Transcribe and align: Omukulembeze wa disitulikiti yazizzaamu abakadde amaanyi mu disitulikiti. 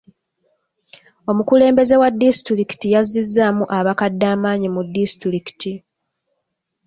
Omukulembeze 1.29 1.95
wa 2.01 2.09
disitulikiti 2.21 2.87
yazizzaamu 2.95 3.63
abakadde 3.77 4.25
amaanyi 4.33 4.67
mu 4.75 4.81
disitulikiti. 4.93 5.73